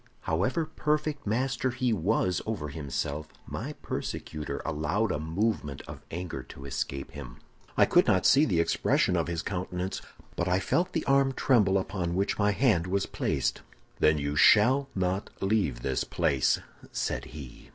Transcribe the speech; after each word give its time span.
"However 0.21 0.65
perfect 0.65 1.27
master 1.27 1.69
he 1.69 1.93
was 1.93 2.41
over 2.47 2.69
himself, 2.69 3.27
my 3.45 3.73
persecutor 3.83 4.59
allowed 4.65 5.11
a 5.11 5.19
movement 5.19 5.83
of 5.87 6.01
anger 6.09 6.41
to 6.41 6.65
escape 6.65 7.11
him. 7.11 7.37
I 7.77 7.85
could 7.85 8.07
not 8.07 8.25
see 8.25 8.45
the 8.45 8.59
expression 8.59 9.15
of 9.15 9.27
his 9.27 9.43
countenance, 9.43 10.01
but 10.35 10.47
I 10.47 10.57
felt 10.59 10.93
the 10.93 11.05
arm 11.05 11.33
tremble 11.33 11.77
upon 11.77 12.15
which 12.15 12.39
my 12.39 12.49
hand 12.49 12.87
was 12.87 13.05
placed. 13.05 13.61
"'Then 13.99 14.17
you 14.17 14.35
shall 14.35 14.89
not 14.95 15.29
leave 15.39 15.83
this 15.83 16.03
place,' 16.03 16.59
said 16.91 17.25
he. 17.25 17.69